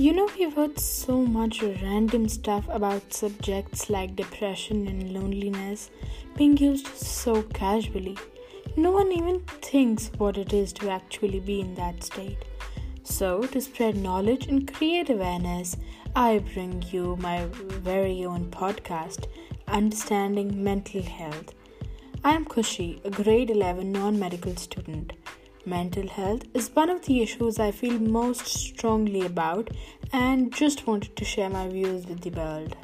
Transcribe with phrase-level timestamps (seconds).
[0.00, 5.90] You know, we've heard so much random stuff about subjects like depression and loneliness
[6.36, 8.16] being used so casually.
[8.76, 12.44] No one even thinks what it is to actually be in that state.
[13.02, 15.76] So, to spread knowledge and create awareness,
[16.14, 19.26] I bring you my very own podcast,
[19.66, 21.56] Understanding Mental Health.
[22.22, 25.14] I am Kushi, a grade 11 non medical student.
[25.66, 29.70] Mental health is one of the issues I feel most strongly about
[30.12, 32.76] and just wanted to share my views with the world.